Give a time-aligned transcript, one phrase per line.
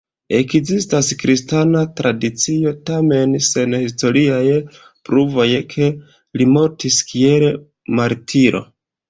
[0.35, 4.41] Ekzistas kristana tradicio, tamen sen historiaj
[5.11, 5.91] pruvoj, ke
[6.41, 7.47] li mortis kiel
[8.03, 8.65] martiro.